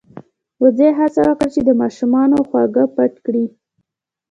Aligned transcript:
وزې 0.61 0.89
هڅه 0.99 1.21
وکړه 1.25 1.47
چې 1.55 1.61
د 1.67 1.69
ماشومانو 1.81 2.37
خواږه 2.49 2.83
پټ 2.95 3.13
کړي. 3.25 3.45